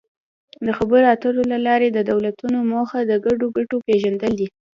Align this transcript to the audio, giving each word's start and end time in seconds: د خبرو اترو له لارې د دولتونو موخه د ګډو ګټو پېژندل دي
د 0.65 0.67
خبرو 0.77 1.05
اترو 1.13 1.41
له 1.51 1.57
لارې 1.67 1.87
د 1.91 1.99
دولتونو 2.11 2.57
موخه 2.71 2.99
د 3.05 3.13
ګډو 3.25 3.45
ګټو 3.57 3.77
پېژندل 3.87 4.31
دي 4.39 4.47